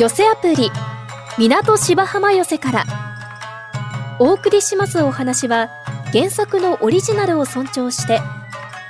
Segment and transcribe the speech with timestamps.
[0.00, 0.70] 寄せアプリ
[1.36, 2.84] 港芝浜寄せから。
[4.18, 5.68] お送りしますお話は
[6.10, 8.18] 原作のオリジナルを尊重して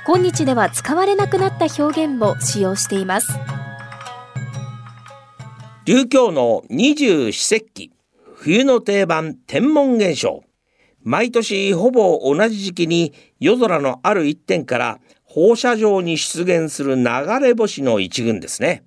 [0.07, 3.27] 今日では使われなくなった表現も使用しています。
[5.83, 7.91] 琉教の二十四節気
[8.33, 10.45] 冬の定番天文現象。
[11.03, 17.03] 毎年ほぼ同じ時期に夜空のある一点から放射状に出現する流
[17.41, 18.85] れ星の一群ですね。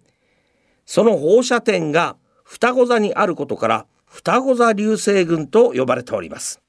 [0.87, 6.61] その放射点が双子座にあることから双子座流星群と呼ばれております。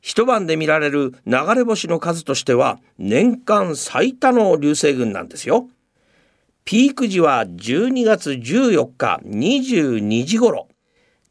[0.00, 5.68] 一晩で見られる流れ星の数としては年間最多の流星群なんですよ。
[6.64, 10.68] ピーク時は12月14日22時頃、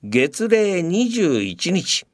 [0.03, 2.05] 月齢21日。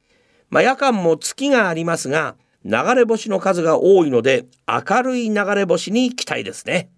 [0.50, 6.90] まあ、夜間も月がありますが、流れ星の数が多いので明るい流れ星に期待ですね。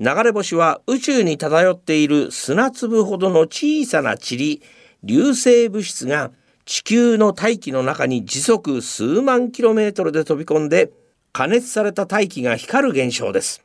[0.00, 4.60] 流れ星は宇宙に漂っている砂粒ほどの小さな塵、
[5.04, 6.32] 流星物質が
[6.64, 10.90] 地球の大気の中に時速数万キロメートルで飛び込んで
[11.32, 13.64] 加熱された大気が光る現象です。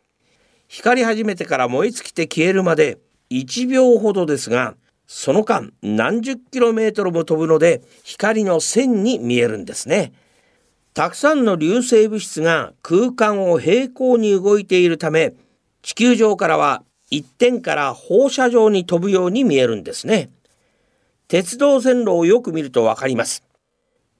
[0.67, 2.99] 光り始めてから燃え尽きて消えるまで
[3.31, 4.75] 1秒ほどですが、
[5.07, 10.13] その間何十キロメートルも飛ぶので光の線に見えるんですね。
[10.93, 15.33] たくさんの流星物質が空間を平行に動いているため
[15.81, 20.29] 地球上からは一点から放射状に飛ぶように見えるんですね。
[21.27, 23.43] 鉄道線路をよく見るとわかります。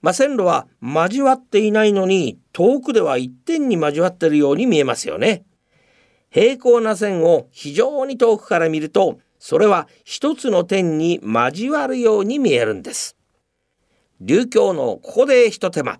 [0.02, 5.44] まあ、線路は交わっていないのに遠くでは一点に交わっているように見えますよね。
[6.30, 13.16] 平行な線を非常に遠くから見るとそれは一つの点に交わるように見えるんです。
[14.20, 15.98] 流教のここで一手間。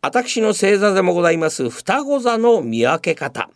[0.00, 3.50] 私の星座でもございます双子座の見分け方。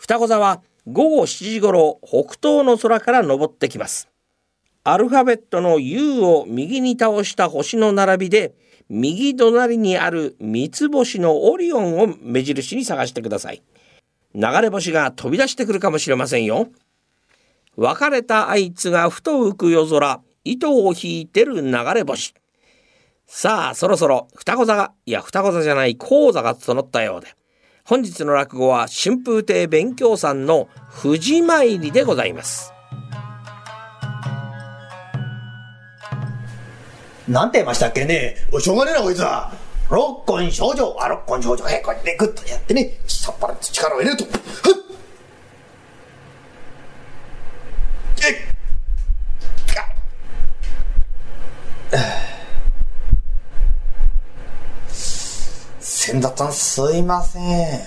[0.00, 4.08] 双子座は午後7時頃北東の空から昇ってきます。
[4.82, 8.54] アルファベットの U を右に倒した星の並びで
[8.88, 13.62] 右隣にある三つ星のオリオンを目印に探してください。
[14.34, 16.68] 流れ星が飛び出してくるかもしれませんよ。
[17.76, 22.32] 別れたあいつがふと浮く夜空、糸を引いてる流れ星。
[23.26, 27.34] さあ、そろそろ双子座が、いや双子座じゃない講座が整ったようで。
[27.90, 32.72] 本日の落語は春風亭勉強さんの藤参りでございます。
[37.26, 38.36] なんて言いましたっけね。
[38.52, 39.52] おしょうがねえなこいつは。
[39.90, 42.92] 六根症状あ六根症状へこうやってグッとやってね。
[43.08, 44.24] さっぱりと力を入れると。
[44.24, 44.28] ふ
[44.70, 44.89] っ。
[56.10, 57.80] 先だったんすいません。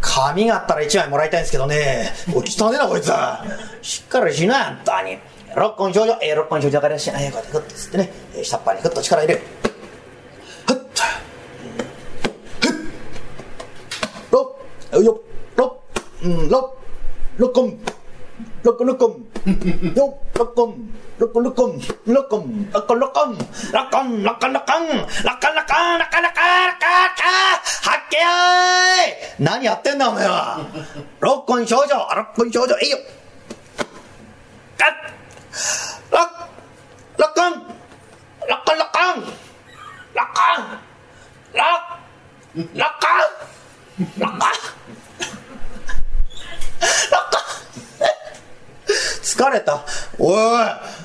[0.00, 2.12] 紙があったら1枚もらいたいんですけどね。
[2.34, 3.44] お汚ねな、こいつは。
[3.80, 5.18] しっかりしな、あんたに。
[5.56, 7.30] 六根少女、えー、六根少女からしない。
[7.30, 9.40] こうやってグッとつってね、えー、下っ端にグッと力入れる。
[10.66, 10.84] ふっふっ
[14.32, 15.20] 六、よ、
[15.56, 15.72] 六、
[16.24, 16.70] うん、六、
[17.38, 17.78] 六根。
[18.64, 19.08] 六根六根。
[19.94, 20.74] よ、六根。
[21.18, 21.78] 六根六根。
[22.06, 23.36] 六根、六根六根。
[23.72, 24.72] 六根、六根六根。
[24.80, 27.04] 六根六根、六根六根、六根
[27.84, 28.20] はっけー
[29.40, 30.60] い何やってんだお前は。
[31.20, 32.96] 六根少女、六根少女、いいよ。
[34.78, 34.94] かっ
[36.10, 36.18] 六、
[37.18, 37.42] 六根、
[38.48, 39.34] 六根六根。
[40.14, 40.48] 六根、
[41.52, 41.60] 六、
[42.72, 44.83] 六根、六根。
[49.24, 49.84] 疲れた？
[50.18, 50.38] おい、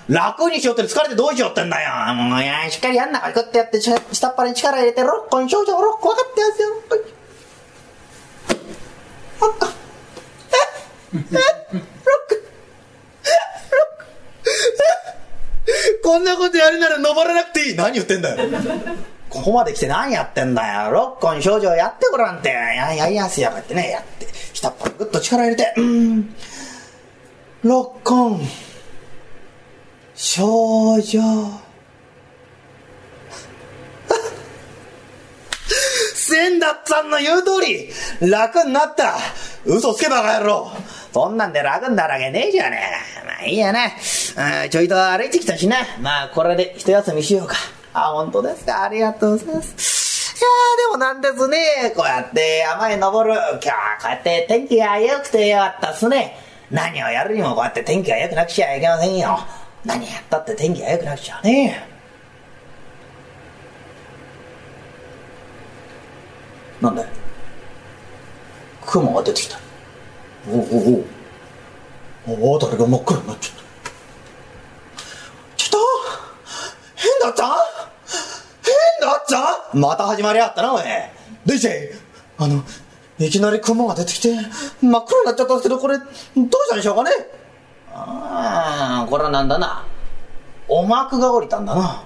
[0.09, 2.13] 楽にしようって疲れてどうしようってんだよ。
[2.13, 3.21] もう、いや、しっかりやんな。
[3.21, 6.67] こうやってやって、下っ腹に力入れて、6個に症状6個分かってやつよ。
[9.41, 9.69] あっ、
[11.13, 11.83] え、え、6
[16.03, 17.75] こんなことやるなら登らなくていい。
[17.75, 18.49] 何言ってんだよ。
[19.29, 20.91] ここまで来て何やってんだよ。
[20.91, 22.49] 六個に症状やってごらんって。
[22.49, 24.27] や、やりやすいや、こうやってね、やって。
[24.53, 26.35] 下っ腹ぐっと力入れて、うん。
[27.61, 28.39] 六根
[30.15, 31.19] 少女。
[36.15, 37.89] 千だったんの言う通り。
[38.29, 39.17] 楽になった
[39.65, 40.71] 嘘つけばか野郎。
[41.11, 42.79] そんなんで楽になるわけねえじゃね
[43.23, 43.25] え。
[43.25, 43.97] まあいいやね。
[44.69, 47.55] ちょいと歩いてきたしなまあこれで一休みしようか。
[47.93, 48.83] あ本当ですか。
[48.83, 50.37] ありがとうございます。
[50.37, 51.93] いやーでもなんですね。
[51.93, 53.35] こうやって山へ登る。
[53.35, 56.37] 今日はこうやって天気が良くてよかったっすね。
[56.71, 59.39] 何をやるにもこうやって天気が良くなくちゃいけませんよ。
[59.85, 61.87] 何やったって天気が良くなくちゃね。
[66.81, 67.07] なんだよ。
[68.85, 69.59] 雲が出てきた。
[70.49, 71.05] おお
[72.27, 73.63] おおお、誰が真っ暗になっちゃった。
[75.57, 75.77] ちょっと
[76.95, 77.43] 変だった？
[78.63, 79.77] 変だった？
[79.77, 80.83] また始まりやったな、おい。
[81.45, 81.93] どうして
[82.37, 82.63] あの、
[83.19, 84.33] いきなり雲が出てきて、
[84.81, 87.11] 真っ黒になっちゃったんですけど、これ、どうしたんでしょうかね？
[87.93, 89.85] ああ、これはなんだな？
[90.67, 92.03] お幕が降りたんだな。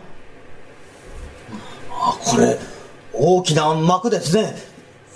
[1.91, 2.57] あ、これ、
[3.13, 4.55] 大きな幕ですね。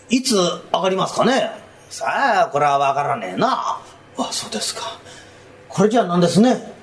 [0.10, 1.50] いつ上がりますかね？
[1.90, 3.80] さあ、これはわからねえな。
[4.18, 5.00] あ、そうですか。
[5.68, 6.74] これじゃなんですね？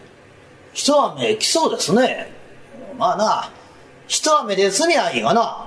[0.73, 2.33] 一雨来そうですね。
[2.99, 3.51] まあな、
[4.09, 5.67] 一雨で済みゃいいがな。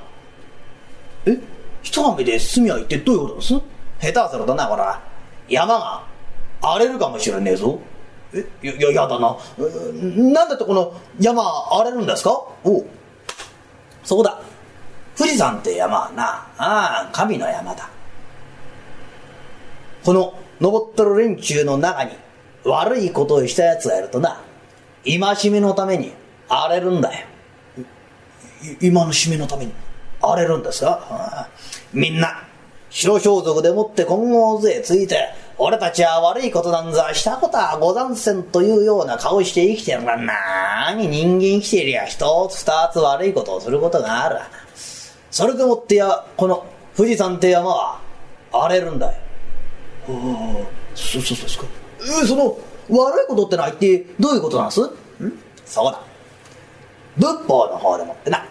[1.26, 1.40] え？
[1.88, 3.54] 一雨で済みゃいいってどういうことです？
[4.02, 5.02] 下手するとな、これは、
[5.48, 6.04] 山が
[6.62, 7.80] 荒れるかもしれねえぞ。
[8.34, 9.38] えいや、やだな。
[9.58, 12.32] なんだってこの山荒れるんですか？
[12.66, 12.86] お
[14.04, 14.42] そうだ。
[15.18, 16.24] 富士山って山はな、
[16.58, 17.90] ああ、神の山だ。
[20.04, 22.12] この登ってる連中の中に
[22.66, 24.42] 悪いことをした奴がいるとな、
[25.06, 26.12] 戒めのために
[26.50, 27.26] 荒れるんだよ。
[28.82, 29.72] 今の締めのために？
[30.32, 31.48] 荒れるんですか
[31.94, 32.44] みんな、
[32.90, 44.38] 白装束でもって今後勢ついて、俺たちは悪いことなんざしたことはござんせんというような顔して生きてるが、なに人間生きてりゃ一つ二つ悪いことをすることがある。
[45.32, 46.66] それでもってや、この
[46.96, 48.00] 富士山って山は
[48.52, 49.14] 荒れるんだよ。
[50.10, 51.66] ああ、そうそうそうですか。
[52.00, 52.58] えー、その、
[52.90, 54.82] 悪いことってのは一体どういうことなんす？
[54.82, 54.90] ん？
[55.66, 56.00] そうだ。
[57.18, 58.46] 仏法の方でもってな、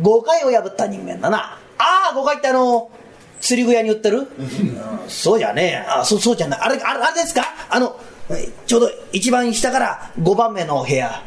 [0.00, 1.58] 誤解を破った人間だな。
[1.78, 2.90] ああ、誤解ってあの、
[3.40, 4.26] 釣り具屋に売ってる、
[5.08, 5.88] そうじゃねえ。
[5.88, 6.60] あそ、そうじゃない。
[6.60, 7.42] あれ、あれ、あれですか？
[7.68, 8.00] あの、
[8.66, 11.22] ちょうど一番下から5番目のお部屋。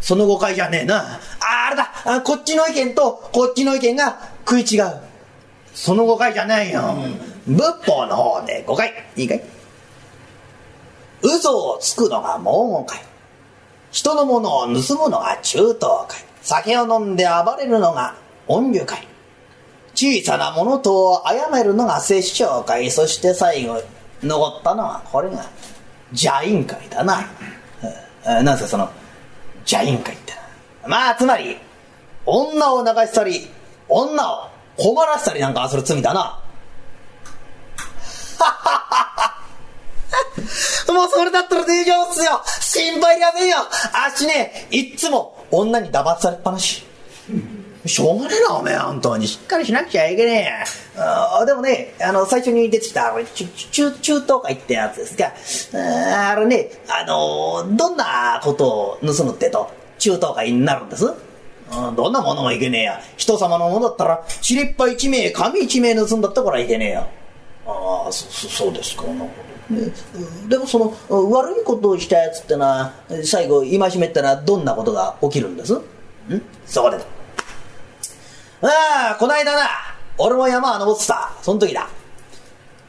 [0.00, 0.96] その誤解じゃねえな。
[0.98, 1.20] あ、
[1.68, 2.20] あれだあ。
[2.22, 4.18] こっちの意見とこっちの意見が
[4.48, 5.00] 食い違う。
[5.74, 6.96] その誤解じゃないよ。
[7.46, 8.92] 仏法の方で誤解。
[9.16, 9.42] いいかい？
[11.22, 12.98] 嘘をつくのが盲門会。
[13.92, 16.24] 人のものを盗むのが中等会。
[16.42, 18.14] 酒を飲んで暴れるのが
[18.46, 19.06] 音流会。
[19.94, 22.90] 小さなものと殺めるのが殺生会。
[22.90, 23.82] そして最後、
[24.22, 25.44] 残ったのはこれが
[26.10, 27.26] 邪淫会だな。
[28.42, 28.90] なんせその、
[29.60, 30.32] 邪淫会って
[30.86, 31.56] まあ、つまり、
[32.26, 33.48] 女を流したり、
[33.88, 36.38] 女を困らせたりなんかする罪だな。
[40.92, 46.84] もうそれだったら大丈夫っすよ心配いりませんよあっちね、いっつも女に騙されっぱなし。
[47.86, 49.26] しょうがねえな、おめえ、本当に。
[49.26, 50.48] しっかりしなくちゃいけね
[50.96, 55.32] えあでもね、あの、最初に出てきた、中、中、中東会ってやつですか。
[56.30, 61.12] あれね、あの、どんなことを盗むってと、中東会になるんです。
[61.96, 63.00] どんなものもいけねえや。
[63.16, 67.08] 人様のものだったら、ちりっぱ一名、紙一名盗んだったからいけねえや。
[67.66, 69.04] ああ、そ、そ、そうですか。
[69.04, 69.51] なるほど。
[70.48, 70.94] でもその
[71.30, 72.92] 悪いことをしたやつってのは
[73.24, 75.74] 最後戒めってのはどんなことが起きるんです？
[75.74, 75.82] ん？
[76.66, 76.96] そこで。
[78.62, 79.68] ああこの間な
[80.18, 81.32] 俺も山登ってた。
[81.42, 81.88] その時だ。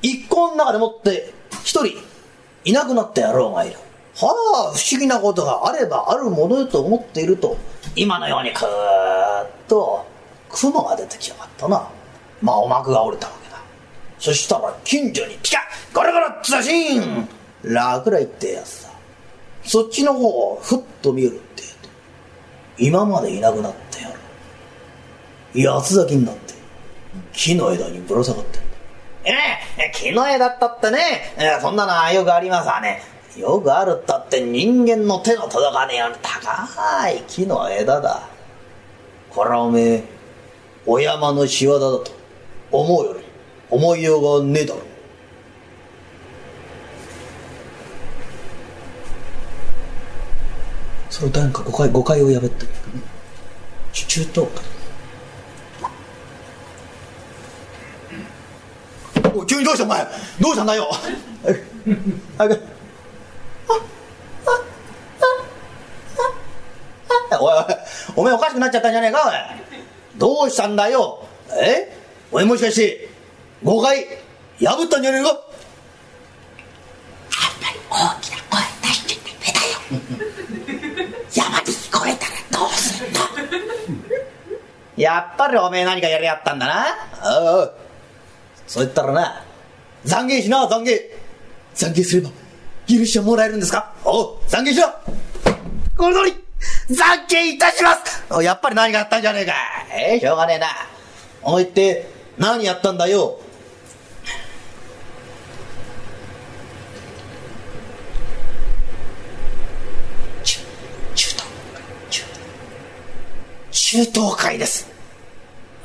[0.01, 1.33] 一行の中でもって
[1.63, 1.97] 一人
[2.65, 3.77] いなくなった野郎がいる。
[4.15, 7.57] はあ不思議なことがあればあるものよと思っていると
[7.95, 8.67] 今のようにくーっ
[9.67, 10.05] と
[10.49, 11.89] 雲が出てきやがったな。
[12.41, 13.33] まあお幕が降りたわ
[14.23, 17.27] そしたら近所にピカッゴロゴロッザシーン
[17.61, 18.89] 落雷ってやつだ
[19.65, 21.63] そっちの方をふっと見るって。
[22.77, 25.73] 今までいなくなったやろ。
[25.77, 26.53] 八つ咲きになって。
[27.33, 28.59] 木の枝にぶら下がって。
[28.59, 28.67] んだ
[29.25, 29.31] え
[29.89, 30.99] え木の枝だったってね、
[31.37, 33.01] えそんなのはよくありますわね。
[33.37, 38.29] よくあるったって人間の手の届かねえような高い木の枝だ。
[39.29, 40.03] これはおめえ、
[40.85, 42.11] お山の仕業だと
[42.71, 43.22] 思うより
[43.69, 44.81] 思いようがねえだろ。
[51.09, 52.69] それ誰か誤解誤解を破ってる。
[53.93, 54.61] 中東か。
[59.35, 60.07] お急にどうしたお前
[60.39, 60.89] どうしたんだよ
[62.37, 62.45] あ
[67.39, 67.63] おいおい、
[68.15, 70.19] お前おかしくなっちゃったんじゃねえか、おい。
[70.19, 71.25] どうしたんだよ。
[71.51, 71.97] え？
[72.31, 73.09] お前もしかして、
[73.63, 74.05] 誤解、
[74.61, 75.37] 破ったんじゃねえかやっ
[77.61, 81.09] ぱり大きな声出しちゃダメだよ。
[81.31, 83.19] 山に聞こえたらどうするんだ
[84.97, 86.85] やっぱりおめえ何かやりやったんだな。
[87.39, 87.73] おう
[88.67, 89.43] そう言ったらな、
[90.05, 90.99] 懺悔しな、懺悔。
[91.75, 92.29] 懺悔すれば、
[92.87, 93.93] 許してもらえるんですか？
[94.03, 94.89] おう、懺悔しろ
[95.97, 96.33] この通り
[96.89, 99.53] 懺悔いたしますやっぱり何があったんじゃねえか。
[99.95, 100.67] えー、しょうがねえな。
[101.41, 103.39] お前って何やったんだよ。
[113.73, 114.87] 中東会です。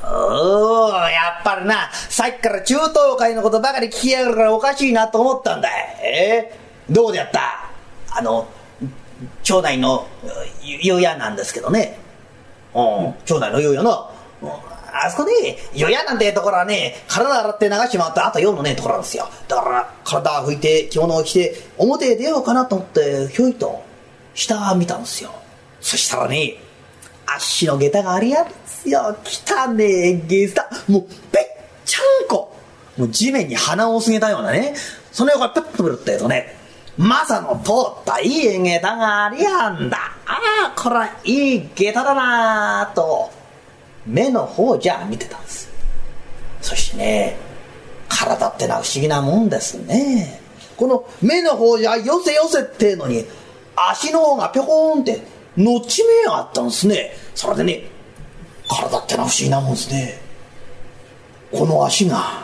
[0.03, 5.69] おおやっぱりな、さっきから中東会のことばかり聞きやがるからおかしいなと思ったんだ。
[6.03, 7.69] えー、どうでやった？
[8.11, 8.47] あの、
[9.43, 10.07] 町内の
[10.61, 11.97] ゆ湯屋なんですけどね。
[12.73, 14.49] うん、町内の湯屋の、うん
[14.91, 19.29] あそこね、湯屋なんてところはね、体洗って流し回ってあと用のねところなんですよ。
[19.47, 23.83] だから、体拭いて着物を着て、表へ出ようかなと思って、ひょいと、
[24.33, 25.31] 下見たんですよ。
[25.79, 26.55] そしたらね、
[27.37, 29.15] 足の下駄がありやるんすよ。
[29.23, 30.69] 汚ねえ下駄。
[30.87, 31.43] もう、ぺっ
[31.85, 32.55] ちゃんこ。
[32.97, 34.73] もう地面に鼻をすげたようなね。
[35.11, 36.55] その横がペッと見るってえとね、
[36.97, 37.71] マサの通
[38.01, 39.97] ったいい下駄がありやんだ。
[40.25, 43.31] ああ、こら、いい下駄だなぁと、
[44.05, 45.69] 目の方じゃ見てたんです。
[46.61, 47.37] そしてね、
[48.09, 50.41] 体ってのは不思議なもんですね。
[50.75, 53.25] この目の方じゃよせよせってのに、
[53.75, 55.21] 足の方がぴょこんって、
[55.63, 57.11] のっち目があったんですね。
[57.35, 57.83] それでね、
[58.67, 60.19] 体ってのは不思議なもんですね。
[61.51, 62.43] この足が、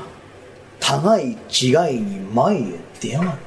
[0.80, 2.64] 互い違いに前へ
[3.00, 3.38] 出やがる。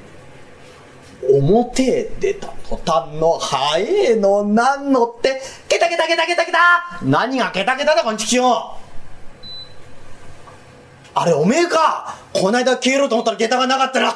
[1.30, 6.58] 表へ出た途端の早えのなんのって、ケタケタケタケタケタ
[7.02, 8.76] 何がケタケタだこんちきよ
[11.14, 14.14] あれおめえかこないだ消えろと思ったら下駄がなかったら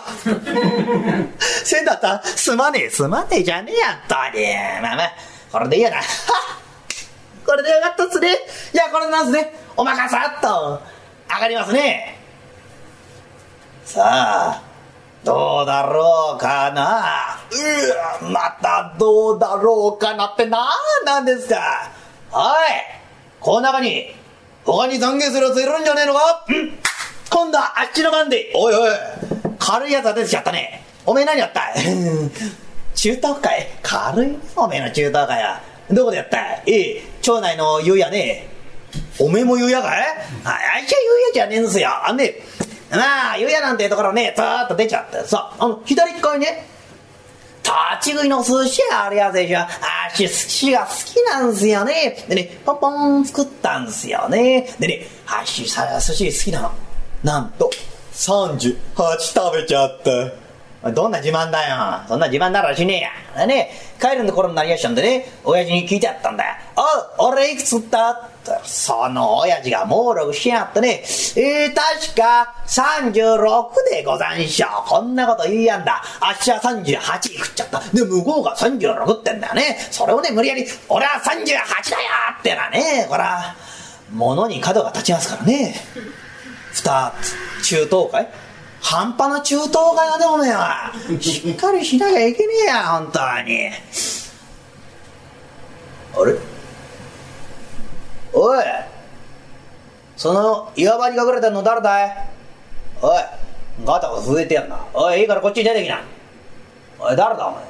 [1.65, 2.23] せんだった？
[2.23, 4.41] すまねえすまねえじゃねえやったに
[4.81, 5.13] まあまあ
[5.53, 6.01] これでいいやな。
[7.45, 8.29] これでよかったっすね。
[8.73, 9.55] いやこれなんすね。
[9.77, 10.81] おまかさっと。
[11.29, 12.19] 上がりますね。
[13.85, 14.63] さあ
[15.23, 17.39] どうだろうかな。
[17.51, 20.67] うわまたどうだろうかなってな
[21.03, 21.91] んなんですか。
[22.33, 22.43] おい。
[23.39, 24.15] この中に
[24.65, 26.45] 他に懺悔するやついるんじゃねえのか。
[26.51, 26.79] ん。
[27.29, 28.51] 今度はあっちの番で。
[28.55, 28.91] おいおい。
[29.59, 30.83] 軽いやつが出てきちゃったね。
[31.05, 31.63] おめえ何やった。
[32.95, 35.61] 中東会軽いねおめえの中東会は。
[35.91, 36.39] どこでやった？
[36.67, 37.03] ええ。
[37.21, 38.49] 町内の湯屋ね。
[39.19, 40.03] おめえも湯屋かい？
[40.45, 41.89] ああいつは湯屋じゃねえんすよ。
[42.07, 42.35] あんね
[42.91, 45.27] まあ湯屋なんてところねずーっと出ちゃって。
[45.27, 46.67] さあの左側にね。
[47.65, 49.61] 立ち食いの寿司屋あるやつでしょ。
[49.61, 52.25] あーし、寿司が好きなんすよね。
[52.29, 54.69] でね、ポンポン作ったんすよね。
[54.81, 56.73] でね、あーし、さ寿司好きなの。
[57.23, 57.71] なんと、
[58.15, 58.77] 38
[59.21, 60.11] 食べちゃった。
[60.91, 62.03] どんな自慢だよ。
[62.09, 63.47] そんな自慢ならしねえや。
[63.47, 63.71] ね、
[64.01, 66.55] 帰るの頃になりやしたんでね、親父に聞いてやったんだよ。
[67.19, 68.11] お俺いくつった？
[68.11, 71.05] ってその親父が猛録しやがってね、
[71.37, 74.89] えー、確か36でござんしょう。
[74.89, 76.03] こんなこと言いやんだ。
[76.21, 76.99] あっしは38
[77.39, 77.79] 食っちゃった。
[77.95, 79.77] で、向こうが36ってんだよね。
[79.93, 82.03] それをね、無理やり、俺は38だよ
[82.41, 83.55] ってなね、こら、
[84.13, 85.75] 物に角が立ちますからね。
[86.73, 88.29] 二つ、中東会
[88.83, 90.93] 半端な中東会だね、おめえは。
[91.21, 93.71] しっかりしなきゃいけねえや、本当に。
[96.15, 96.35] あれ？
[98.35, 98.65] おい。
[100.17, 102.29] その岩場に隠れてんの誰だい？
[103.01, 103.21] おい。
[103.85, 104.85] ガタが増えてやんな。
[104.93, 106.03] おいいいからこっちに出てきな。
[106.99, 107.65] おい誰だお前？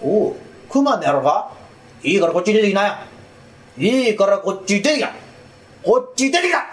[0.00, 0.36] おう
[0.68, 1.52] クマの野郎か？
[2.02, 2.94] いいからこっちに出てきなよ。
[3.78, 5.12] いいからこっちに出てきな。
[5.82, 6.64] こっちに出てきな。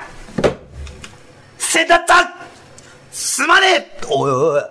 [1.58, 2.41] せだった！
[3.22, 3.68] すまね
[4.02, 4.06] え！
[4.10, 4.62] おいおい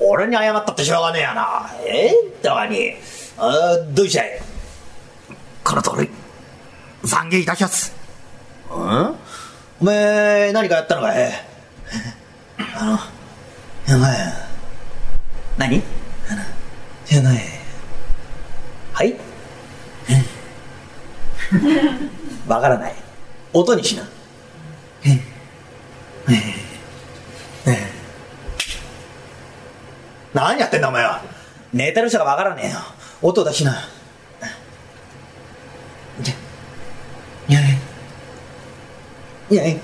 [0.00, 1.70] 俺に謝ったってしょうがねえやな。
[1.84, 2.06] え？
[2.08, 2.94] えたわに。
[3.36, 4.40] あどうしたい？
[5.62, 6.08] この通り。
[7.04, 7.94] 懺悔いたします。
[8.70, 9.14] うん？
[9.80, 11.16] お前何かやったのかい？
[12.80, 13.10] あ
[13.86, 14.16] のやばい
[15.58, 15.82] 何？
[16.30, 16.42] あの
[17.04, 17.42] じゃない
[18.94, 19.14] はい？
[22.48, 22.94] わからない。
[23.52, 24.02] 音にしな
[30.34, 31.22] 何やってんだお前は。
[31.72, 32.76] 寝てる人がわからねえよ。
[33.22, 33.76] 音出しな。
[36.20, 36.34] じゃ
[37.48, 37.60] いや
[39.50, 39.82] いやいや。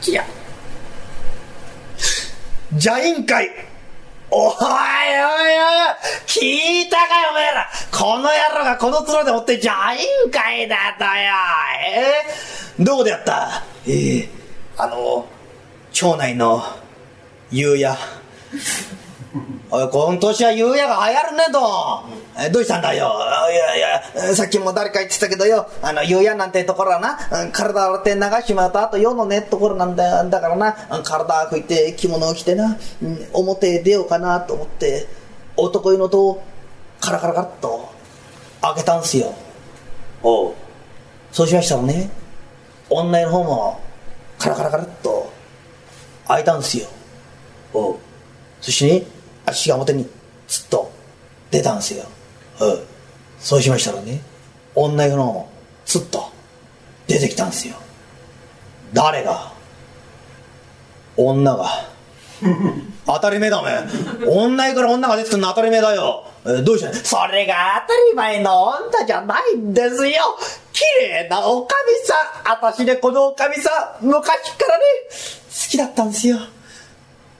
[0.00, 0.24] じゃ
[2.74, 3.48] ジャイン会。
[4.28, 4.56] おいおいおい
[6.26, 7.68] 聞いたかよお前ら。
[7.92, 11.10] この野郎がこの面でもってジャイン会だとよ
[12.78, 13.62] えー、どこでやった？
[13.86, 14.28] ええ
[14.76, 15.26] あの
[15.92, 16.62] 町内の
[17.50, 17.96] 夕屋
[19.68, 22.04] おい、今年は夕夜が流行るねと。
[22.38, 23.12] えどうしたんだよ？
[23.50, 27.18] いやいや、さっきも誰か言ってたけどよ、あの、夕夜なんてところはな、
[27.50, 30.72] 体洗って流しまうと、あと世のねところなんだだからな、
[31.02, 32.78] 体拭いて着物を着てな、
[33.32, 35.06] 表へ出ようかなと思って、
[35.56, 36.42] 男湯の戸を
[37.00, 37.88] カラカラカラっと
[38.62, 39.34] 開けたんすよ。
[40.22, 40.54] おう。
[41.32, 42.10] そうしましたらね、
[42.88, 43.80] 女湯の方も
[44.38, 45.32] カラカラカラっと
[46.28, 46.86] 開いたんすよ。
[47.72, 47.98] おう。
[48.66, 49.06] そしてね、
[49.44, 50.08] 足が表に
[50.48, 50.90] つっと
[51.52, 52.04] 出たんですよ。
[52.60, 52.78] うん。
[53.38, 54.20] そうしましたらね、
[54.74, 55.48] 女湯の
[55.84, 56.32] つっと
[57.06, 57.76] 出てきたんですよ。
[58.92, 59.52] 誰が
[61.16, 61.64] 女が。
[63.06, 66.24] 当たり前だおめえ女から女が出てくるの当たり前だよ。
[66.44, 70.36] えどうしたそれが当たり前の女じゃないんですよ。
[70.72, 72.52] 綺麗なおかみさん。
[72.52, 76.38] 私ねこのおかみさん昔からね好きだったんですよ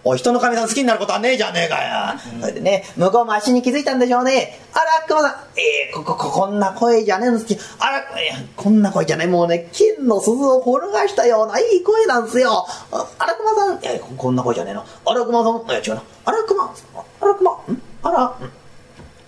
[0.08, 2.16] おい、人の神さん好きになることはねえじゃねえかよ。
[2.40, 4.60] それでね、向こうも足に気づいたんでしょうね。
[4.72, 12.64] あら、熊さん、えー、こ、こ、こ、こんな声じゃねえんですけど、あら、えー、こんな声じゃねえ、もうね、金の鈴を転がしたようないい声なんですよ。
[12.92, 14.84] ああら、熊さん、えー、ここんな声じゃねえの。
[15.06, 16.02] あら、熊さん、えー、違うな。
[16.24, 17.82] あら、熊、あら、熊、ん？
[18.04, 18.52] あら、ん。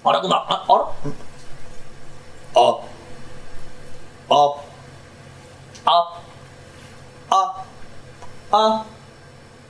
[0.04, 0.84] あら、熊、あ、あら、
[2.54, 2.78] あ、
[4.30, 4.54] あ、あ、
[5.86, 6.20] あ、
[7.30, 7.64] あ、
[8.52, 8.84] あ、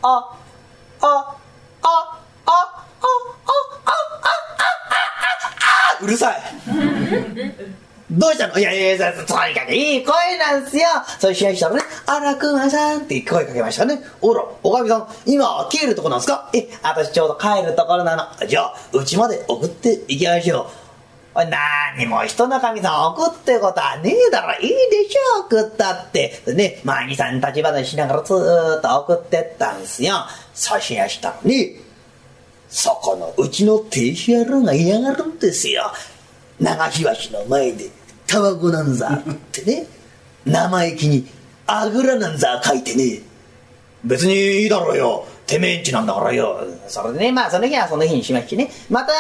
[0.03, 0.37] あ、
[1.01, 1.25] あ、あ、あ、あ、
[6.01, 6.41] あ、うるさい。
[8.19, 8.59] どうしたの？
[8.59, 10.83] いやいや、とにかくいい声なんすよ。
[11.21, 14.01] そうしましたらね、あら、くまさんって声かけましたね。
[14.21, 16.51] おら、おかみさん、今、帰るとこなんすか？
[16.53, 18.47] え、私ちょうど帰るところなの。
[18.47, 20.67] じゃあ、うちまで送っていきましょう。
[21.37, 21.59] おい、な
[21.97, 24.59] にも人の神さん送ってことはねえだろ。
[24.59, 26.43] いいでしょ、送ったって。
[26.49, 30.15] ね、まあ、二三立ち話しながらずーっと送ってったんすよ。
[30.55, 31.75] そうしましたらね、
[32.69, 35.93] そこのうちの亭主野郎が嫌がるんですよ。
[36.59, 37.89] 長東の前で、
[38.29, 39.87] タバコなんざってね、
[40.45, 41.27] 生意気に、
[41.67, 43.23] あぐらなんざ書いてね、
[44.05, 45.27] 別にいいだろうよ。
[45.49, 46.61] てめえんちなんだからよ。
[46.87, 49.13] それでね、まあその日はその日にしましてね、また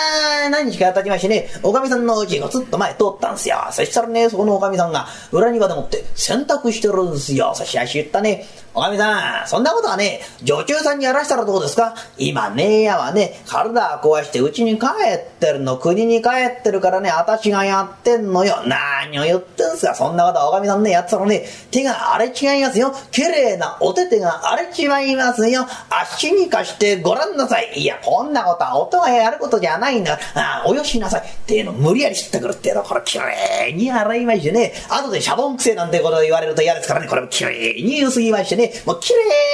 [0.50, 3.56] 何日か経ちましてね、おかみさんのうちがずっと前通ったんすよ。
[3.72, 7.52] そしたらね、そこのおかみさんが裏庭でもって洗濯してるんすよ。
[7.54, 11.94] そしゃし言ったね、おかみさん、そんなことはね、女中さんにやらしたらどうですか？
[12.18, 14.86] 今ねえやはね、体壊してうちに帰
[15.16, 16.28] ってるの、国に帰
[16.60, 18.62] ってるからね、私がやってんのよ。
[18.66, 22.92] 何を言ってんすかそんなことはおかみさんね、やってたらね、手が荒れ違いますよ。
[23.10, 25.66] 綺麗なお手手が荒れちまいますよ。
[25.90, 27.72] 足に貸してごらんなさい。
[27.76, 30.18] いや、こんなことは音がやることじゃないんだ。
[30.34, 31.20] あおよしなさい。
[31.22, 39.12] っていうの無理やり知ってくるっていうの、これ綺麗に洗いましてね、後でシャボン癖なんてことを言われると嫌ですからね、これも綺麗にゆすぎましてね、もう綺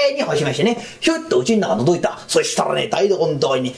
[0.08, 2.18] 麗に干しましてね、ひょっとうちの中覗いた。
[2.26, 3.74] そしたらね、台所のところに、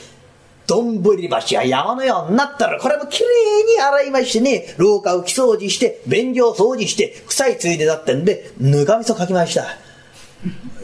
[0.66, 9.85] 丼橋が山のようになったら、これも綺麗に洗いましてね、廊下を拭き掃除して、便所を掃除して、臭いついでだってんで、ぬかみそかきました。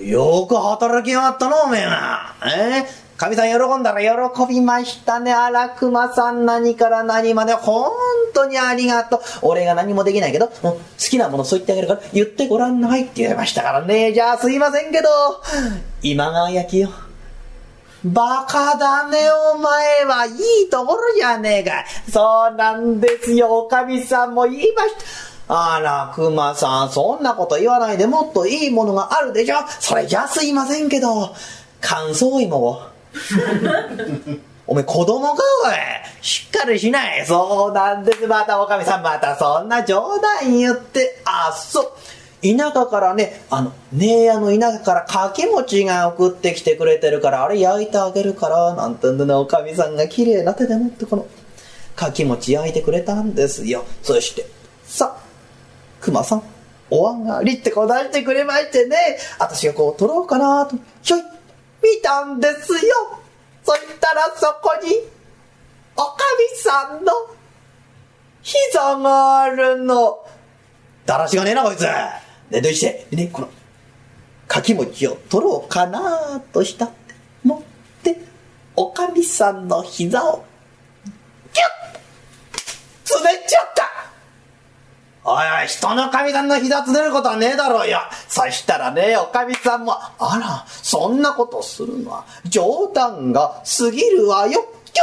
[0.01, 2.35] よく働きやがったな、おめえが。
[2.45, 2.87] え？
[2.89, 5.33] ーかみさん喜んだら喜びましたね。
[5.33, 7.93] あら、くまさん何から何まで、本
[8.35, 9.21] 当にありがとう。
[9.43, 14.13] 俺が何もできないけど、う好きなものそう言ってあげるから、言ってごらんないって言いましたからね。
[14.13, 15.09] じゃあすいませんけど、
[16.03, 16.91] 今川焼きよ。
[18.05, 19.19] バカだね、
[19.55, 20.27] お前は。
[20.27, 20.31] い
[20.67, 21.85] いところじゃねえか。
[22.11, 23.59] そうなんですよ。
[23.59, 25.32] おかみさんも言いました。
[25.55, 29.57] あら、くまさん、そんなこと言わないでもっといいものがあるでしょ？
[29.81, 31.35] それじゃすいませんけど、
[31.81, 32.81] 乾燥芋を。
[34.67, 35.75] おめえ子供かおい。
[36.25, 37.27] しっかりしない。
[37.27, 38.27] そうなんです。
[38.27, 41.21] またおかみさんまたそんな冗談言って。
[41.25, 41.83] あっそ。
[41.83, 41.93] う
[42.43, 51.27] 田舎からねあの姉屋の田舎からかき餅が送ってきてくれてるからあれ焼いてあげるからなんてんでねおかみさんが綺麗な手で持ってこの
[51.95, 53.85] かき餅焼いてくれたんですよ。
[54.03, 54.47] そして
[54.85, 55.15] さ
[56.03, 56.43] 熊さん
[56.91, 58.97] お上がりってこう出してくれましてね。
[59.39, 61.23] 私がこう取ろうかなとひょい
[61.83, 62.81] 見たんですよ。
[63.65, 64.91] そしたらそこに
[65.97, 66.17] おか
[66.55, 67.13] みさんの
[68.43, 70.19] 膝があるの。
[71.07, 71.87] だらしがねえなこいつ。
[72.51, 73.07] でどうして？
[73.17, 73.49] ねこの
[74.47, 77.63] かき餅を取ろうかなとしたって持っ
[78.03, 78.21] て
[78.77, 80.45] おかみさんの膝を
[81.55, 82.01] ギュッ
[83.05, 83.92] つねちゃった。
[85.25, 88.01] おいおい、人の神さんの膝つねることはねえだろうよ。
[88.29, 94.67] そしたらね、おかみさんも、あら、そんなことするのは冗談が過ぎるわよ。
[94.93, 95.01] キ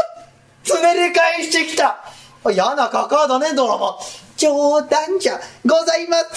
[0.68, 2.04] ュッつねり返してきた。
[2.52, 3.98] 嫌なカカアだね、どうも。
[4.36, 6.28] 冗談じゃございません。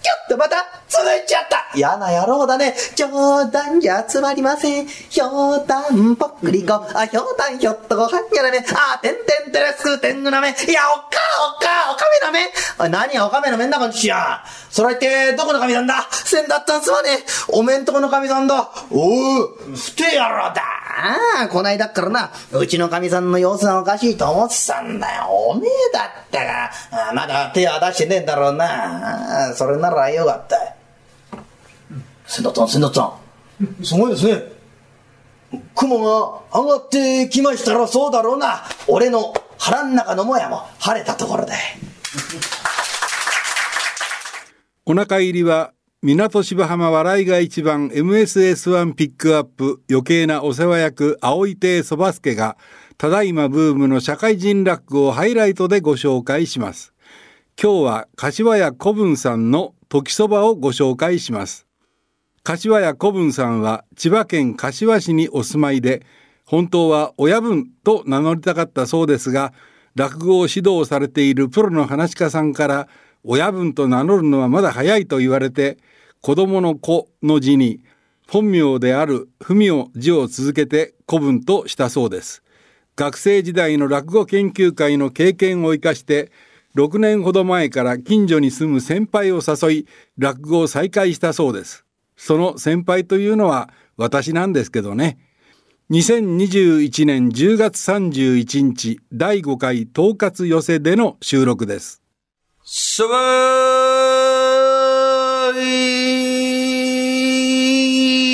[0.00, 1.68] キュッとまた、つねちゃった。
[1.74, 2.74] 嫌な野郎だね。
[2.96, 4.86] 冗談じゃつまりません。
[4.86, 6.74] ひょうたんぽっくりこ。
[6.94, 8.58] あ、ひょうたんひょっとごはんやらめ。
[8.58, 10.50] あ、てんてんてれすくてんぐなめ。
[10.50, 11.18] いや、おっか
[11.54, 11.57] おっか
[11.90, 12.50] おかめなめ。
[12.78, 14.44] おい、何やおかめのめんだこんちや。
[14.70, 16.08] それって、どこの神さんだ？
[16.10, 17.10] せんだったんすわね。
[17.48, 18.70] おめんとこの神さんだ。
[18.90, 20.62] おう、ふてやろだ。
[21.00, 25.26] ああ、こないだっからな、うちの神さんの様子がおかしいと思ってたんだよ。
[25.28, 26.70] おめえだったが、
[27.10, 29.52] あまだ手は出してねえんだろうな。
[29.54, 30.74] それならよかった。
[32.26, 33.12] せんだったん、せんだったん。
[33.84, 34.42] すごいですね。
[35.74, 36.02] 雲
[36.52, 38.64] が上がってきましたらそうだろうな。
[38.86, 41.52] 俺の腹ん中のもやも晴れたところで。
[44.86, 52.56] お腹入りは港芝浜笑いが一番 MSS1 ピックアップ余計なお世話役青井亭そば助が
[52.96, 56.94] ただいまブームの社会人ラックをハイライトでご紹介します
[57.60, 61.66] 今日は柏屋古文さんの時そばをご紹介します
[62.44, 66.06] 柏屋古文さんは千葉県柏市にお住まいで
[66.48, 69.52] 本当は親分と名乗りたかったそうですが
[69.94, 72.88] 落語を指導されているプロの話家さんから
[73.22, 75.76] 親分と名乗るのはまだ早いと言われて
[76.22, 77.80] 子供の子の字に
[78.26, 82.42] 本名である文を字を続けて古文としたそうです
[82.96, 86.32] 学生時代の落語研究会の経験を生かして
[86.76, 91.84] 6年ほど前から近所に住む先輩を誘い落語を再開したそうです
[92.16, 95.27] その先輩というのは私なんですけどね。
[95.90, 102.02] 2021年10月31日第5回統括寄せでの収録です。
[102.62, 103.14] そば
[105.58, 105.62] い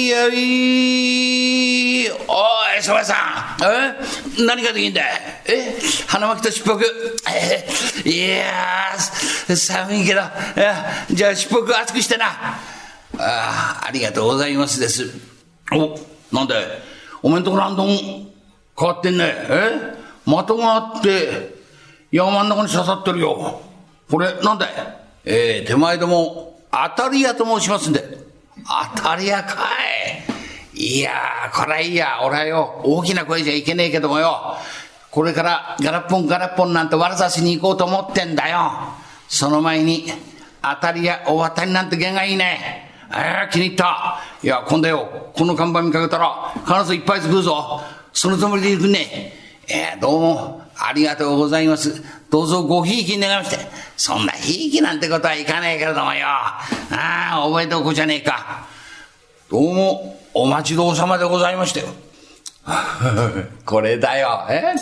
[0.08, 2.14] やいお
[2.76, 3.62] い、そばさん。
[3.62, 3.94] え？
[4.44, 5.02] 何ができんだ
[5.46, 5.78] え？
[6.08, 6.84] 花巻としっぽく？
[7.32, 7.68] え？
[8.04, 8.96] いや
[9.54, 10.22] 寒いけど。
[11.08, 12.26] じゃあしっぽく熱くしてな。
[12.26, 12.58] あ
[13.16, 15.04] あ、ありがとうございますです。
[15.70, 15.96] お、
[16.34, 16.64] なんだい？
[17.24, 18.28] おめんとこなんどん変
[18.78, 19.24] わってんね。
[19.48, 19.96] え？
[20.26, 21.54] 的があって、
[22.12, 23.62] 山真ん中に刺さってるよ。
[24.10, 24.70] これ、なんだい？
[25.24, 28.04] えー、手前ども、当たり屋と申しますんで。
[28.94, 29.68] 当たり屋か
[30.74, 30.98] い。
[30.98, 32.20] いやー、これはいいや。
[32.22, 34.58] 俺はよ、大きな声じゃいけねえけどもよ。
[35.10, 38.70] これからガラッポンガラッポンなんて悪さしに行こうと思ってんだよ。
[39.28, 40.12] その前に、
[40.60, 42.83] 当たり屋、お渡りなんて弦がいいね。
[43.16, 44.20] えー、気に入った。
[44.42, 47.80] いや、今度よ、この看板見かけたら、必ず一杯作るぞ。
[48.12, 49.32] そのつもりで行くね。
[49.68, 52.02] えー、どうも、ありがとうございます。
[52.30, 53.58] どうぞごひいき願いまして。
[53.96, 56.26] そんなひいきなんてことはいかねえけれどもよ。
[56.26, 58.66] ああ、覚えておこうじゃねえか。
[59.48, 61.86] どうも、お待ちどうさまでございましたよ。
[63.64, 64.46] これだよ。
[64.50, 64.74] え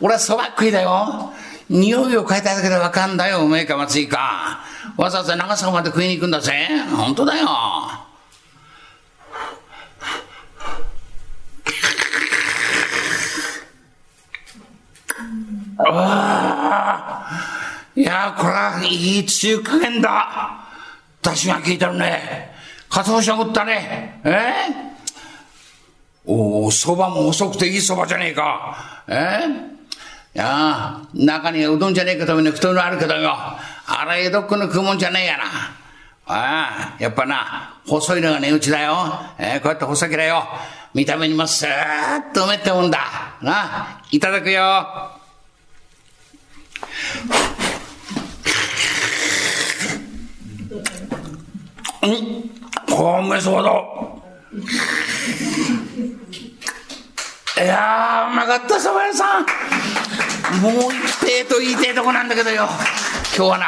[0.00, 1.32] 俺はそば食いだよ。
[1.68, 4.60] 匂いを変えただけでわかんだよ、うめえかまずいか。
[4.98, 6.68] わざわざ長坂まで食いに行くんだぜ。
[6.96, 7.46] 本当だよ。
[15.80, 17.28] あ
[17.94, 20.66] いやこれはいい中華圏だ。
[21.22, 22.50] 出汁が効いてるね。
[22.88, 24.20] かつおしゃぶったね。
[24.24, 24.52] え
[26.24, 29.04] おお、蕎麦も細くていい蕎麦じゃねえか。
[29.06, 29.38] え
[30.34, 33.36] いや中にはうどんじゃねえかとめの太いのあるけどよ。
[33.90, 35.44] あら江戸っ子の食うもんじゃねえやな。
[36.26, 38.94] ああ、やっぱな、細いのが値打ちだよ。
[39.38, 40.44] えー、こうやって細けりゃよ。
[40.92, 42.98] 見た目にもスーッと埋めってもんだ。
[43.40, 45.10] な、いただくよ。
[52.02, 53.72] うん、こうめそうだ。
[57.64, 59.46] いや、うまかった、蕎麦屋さん。
[60.60, 62.68] もう一平と言いてえとこなんだけどよ。
[63.38, 63.66] 今日はな、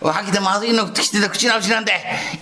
[0.00, 1.92] わきでまずいの来てた口直しなんで、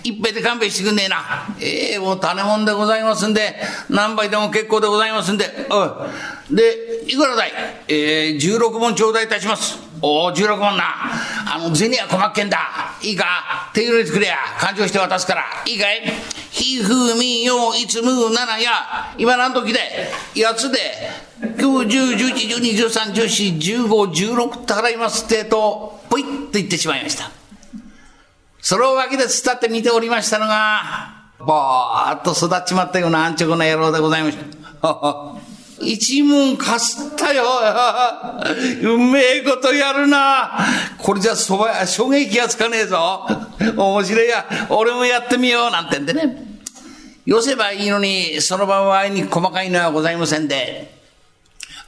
[0.03, 1.45] 一杯で勘弁してくんねえな。
[1.59, 3.55] ええー、もう種もんでございますんで、
[3.87, 6.55] 何杯でも結構でございますんで、おい。
[6.55, 7.51] で、いくらだい？
[7.87, 9.77] えー、16本頂戴いたします。
[10.01, 10.95] おお、16本な。
[11.53, 12.57] あの、銭は困っけんだ。
[13.03, 13.69] いいか？
[13.75, 14.37] 手入れてくれや。
[14.57, 15.43] 勘定して渡すから。
[15.67, 16.01] いいかい？
[16.61, 19.15] ひふみよいつむななや。
[19.17, 19.79] 今何時で
[20.35, 20.77] やつで、
[21.41, 23.87] 9、10、11、12、13、14、15、
[24.37, 27.31] 16って払いますってと、ぽいっと言ってしまいました。
[28.61, 34.37] それをわけで伝って見ておりましたのが、ぼーっと育っちまったような安直な野郎でございまし
[34.81, 35.41] た。
[35.83, 37.43] 一文かすったよ。
[38.85, 40.59] うめえことやるな。
[40.99, 43.27] これじゃそばや、衝撃がつかねえぞ。
[43.75, 44.45] 面白いや。
[44.69, 45.71] 俺もやってみよう。
[45.71, 46.50] なんてんでね。
[47.25, 50.99] 寄せばいいのに、その場合に細かいのはございませんで。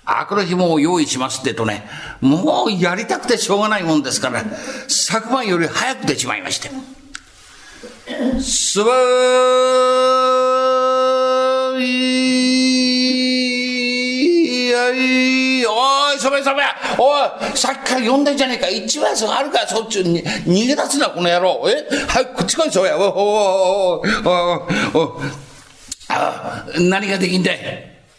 [0.06, 1.88] あくる日も用意しますってとね、
[2.20, 4.44] もうやりたくてしょうがないもんですから、
[4.88, 6.70] 昨晩より早く出ちまいまして。
[8.42, 8.92] すば
[11.80, 11.90] い
[14.70, 15.33] やいおい、
[16.24, 16.64] そべそべ
[16.98, 18.70] おい、さっきから呼んでんじゃねえか。
[18.70, 21.62] 一番すがあるからそっちに逃げ出すな、この野郎。
[21.68, 21.86] え？
[22.08, 22.92] はい、こっち来い、そべ。
[22.92, 25.22] おおおおおおお
[26.08, 27.60] あ何ができんだい？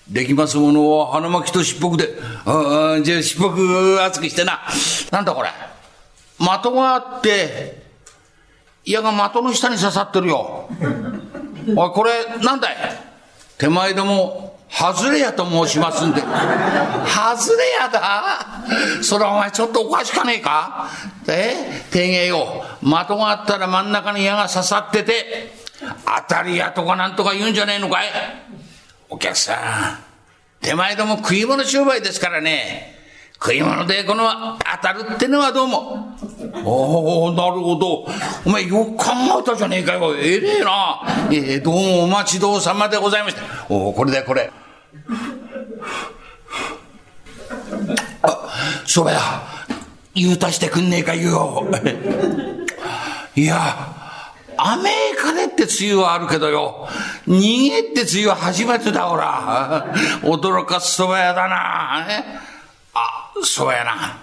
[0.09, 2.11] できますものは花巻としっぽくで。
[2.45, 4.61] ああ、じゃあしっぽく熱くしてな。
[5.11, 5.49] なんだこれ？
[6.39, 7.83] 的があって、
[8.85, 10.69] いやが的の下に刺さってるよ。
[11.75, 12.77] おい、これ、なんだい？
[13.57, 16.21] 手前でも、外れやと申しますんで。
[16.21, 16.31] 外
[17.57, 18.65] れやだ
[19.03, 20.89] それお前ちょっとおかしかねえか？
[21.29, 21.83] え？
[21.91, 22.65] 天芸よ。
[22.81, 28.09] 的があったら真ん中に矢が刺さってて、当たり屋とかなんとか言うんじゃねえのかい？
[29.09, 32.94] お客さん、手前ども食い物商売ですからね。
[33.45, 34.27] 食い物でこの
[34.57, 36.17] 当たるってのはどうも。
[36.65, 38.07] おおなるほど。
[38.47, 39.05] お前よく考
[39.39, 40.17] えたじゃねえかよ。
[40.17, 41.03] えれえな。
[41.31, 43.43] えー、どうもお待ちどうさまでございました。
[43.69, 44.51] おおこれだよ、これ。
[48.23, 48.49] あ、
[48.87, 49.21] そばや、
[50.15, 51.69] 言うたしてくんねえか言うよ。
[53.37, 53.59] いや、
[54.57, 56.89] 雨風って梅雨はあるけどよ。
[57.29, 59.95] 逃げって梅雨は初めてだ、ほら。
[60.23, 62.54] 驚かす蕎麦屋だな。
[63.37, 64.19] あ、蕎麦屋な。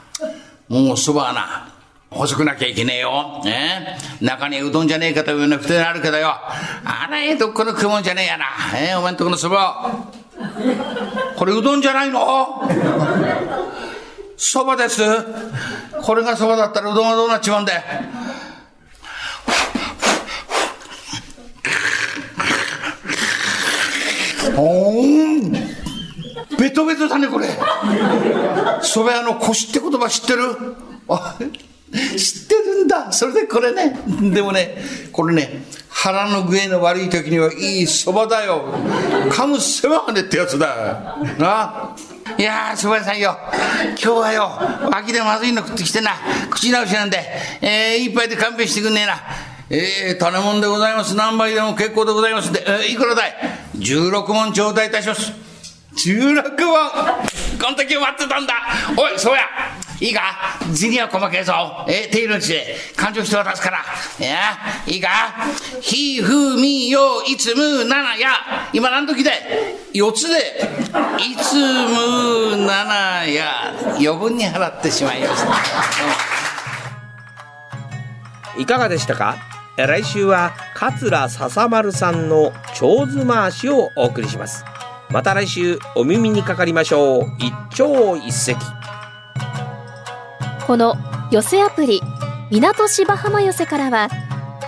[0.68, 1.68] もう蕎麦はな。
[2.10, 3.42] 細くなきゃいけねえよ。
[3.46, 3.98] え？
[4.20, 6.28] 中にうどんじゃねえかというような不定あるけどよ。
[6.84, 8.46] あらえどっこの食うもんじゃねえやな。
[8.76, 8.96] え？
[8.96, 9.62] お前んとこの蕎麦。
[11.38, 12.62] これうどんじゃないの？
[14.38, 15.02] 蕎麦です。
[16.02, 17.82] これが蕎麦だったらうどんはどうなっちまうんだよ。
[24.58, 25.61] おーん
[26.62, 27.48] ベトベトだねこれ。
[28.84, 30.76] 蕎麦屋の腰って言葉知ってる？
[31.10, 31.36] あ
[31.90, 33.12] 知ってるんだ。
[33.12, 33.98] それでこれね。
[34.32, 34.78] でもね
[35.12, 38.76] これね腹の具合の悪い時にはいい蕎麦だよ。
[39.32, 41.18] 噛むせまがねってやつだ。
[41.40, 41.96] な。
[42.38, 43.36] いやー蕎麦屋さんよ。
[43.82, 44.52] 今日はよ
[44.92, 46.12] 脇でまずいの食ってきてな。
[46.52, 47.18] 口直しなんで。
[47.62, 49.18] えー、一杯で勘弁してくんねえな。
[49.72, 51.16] えー、種もんでございます。
[51.16, 53.34] 何杯でも結構でございますんで、えー、いくらだい
[53.78, 55.41] ?16 問頂戴いたします。
[56.06, 56.90] 16問
[57.62, 58.54] この時待ってたんだ。
[58.98, 59.44] おい、そうや。
[60.00, 60.22] いいか？
[60.74, 61.86] 銭は細けえぞ。
[61.88, 63.86] えー、手入れのちで、勘定して渡すから。
[64.20, 65.10] いや、いいか？
[65.80, 68.32] ひ、ふ、み、よ、いつむ、なな、や。
[68.74, 69.32] 今何時で
[69.94, 70.34] 四つで、
[71.20, 73.72] いつむ、なな、や。
[74.00, 75.52] 余分に払ってしまいました。
[78.60, 79.38] いかがでしたか？
[79.78, 84.66] 来週は桂笹丸さんの蝶子回しをお送りします。
[85.12, 87.32] また来週お耳にかかりましょう。
[87.38, 88.56] 一朝一夕。
[90.66, 90.96] この
[91.32, 92.02] 寄せアプリ
[92.50, 94.08] 港芝浜寄せからは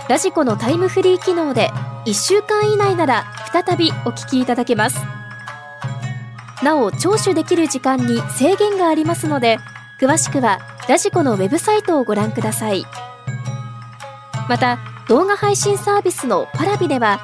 [0.08, 1.70] ラジコのタイムフリー機能で
[2.06, 4.98] 1週間以内なら再びお聞きいただけます。
[6.62, 9.58] なお聴取できる時間に制限がありますので
[9.98, 12.84] 詳しくはラジコのウェブサイトをご覧ください。
[14.48, 14.78] また
[15.08, 17.20] 動画配信サービスのパラビでは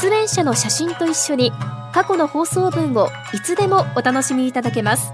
[0.00, 1.52] 出演者の写真と一緒に
[1.92, 5.12] 過去の放送文をいつでもお楽しみいただけます。